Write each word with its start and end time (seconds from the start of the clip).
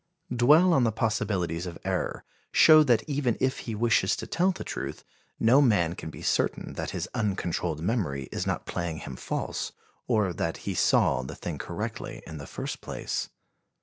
Dwell 0.35 0.73
on 0.73 0.83
the 0.83 0.91
possibilities 0.91 1.67
of 1.67 1.77
error; 1.85 2.23
show 2.51 2.81
that 2.81 3.07
even 3.07 3.37
if 3.39 3.59
he 3.69 3.75
wishes 3.75 4.15
to 4.15 4.25
tell 4.25 4.49
the 4.51 4.63
truth, 4.63 5.03
no 5.39 5.61
man 5.61 5.93
can 5.93 6.09
be 6.09 6.23
certain 6.23 6.73
that 6.73 6.89
his 6.89 7.07
uncontrolled 7.13 7.81
memory 7.81 8.27
is 8.31 8.47
not 8.47 8.65
playing 8.65 9.01
him 9.01 9.15
false 9.15 9.73
or 10.07 10.33
that 10.33 10.57
he 10.65 10.73
saw 10.73 11.21
the 11.21 11.35
thing 11.35 11.59
correctly 11.59 12.23
in 12.25 12.39
the 12.39 12.47
first 12.47 12.81
place. 12.81 13.29